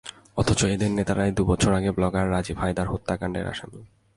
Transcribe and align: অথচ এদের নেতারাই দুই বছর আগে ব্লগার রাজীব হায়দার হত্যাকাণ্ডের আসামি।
অথচ 0.37 0.59
এদের 0.65 0.91
নেতারাই 0.91 1.31
দুই 1.31 1.45
বছর 1.45 1.71
আগে 1.73 1.91
ব্লগার 1.91 2.25
রাজীব 2.31 2.57
হায়দার 2.57 2.87
হত্যাকাণ্ডের 2.87 3.45
আসামি। 3.47 3.81